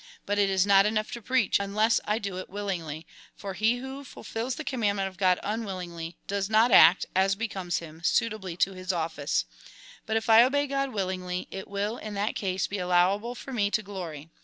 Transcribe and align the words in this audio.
But 0.25 0.39
it 0.39 0.49
is 0.49 0.65
not 0.65 0.87
enough 0.87 1.11
to 1.11 1.21
preach, 1.21 1.59
unless 1.59 1.99
I 2.05 2.17
do 2.17 2.37
it 2.39 2.49
willingly; 2.49 3.05
for 3.35 3.53
he 3.53 3.75
who 3.75 4.03
ful 4.03 4.23
fils 4.23 4.55
the 4.55 4.63
commandment 4.63 5.07
of 5.07 5.15
God 5.15 5.39
unwillingly, 5.43 6.17
does 6.25 6.49
not 6.49 6.71
act, 6.71 7.05
as 7.15 7.35
becomes 7.35 7.77
him, 7.77 8.01
suitably 8.03 8.57
to 8.57 8.73
his 8.73 8.91
office. 8.91 9.45
But 10.07 10.17
if 10.17 10.27
I 10.27 10.41
obey 10.41 10.65
God 10.65 10.91
willingly, 10.91 11.47
it 11.51 11.67
will 11.67 11.97
in 11.97 12.15
that 12.15 12.33
case 12.35 12.65
be 12.65 12.79
allowable 12.79 13.35
for 13.35 13.53
me 13.53 13.69
to 13.69 13.83
glory. 13.83 14.31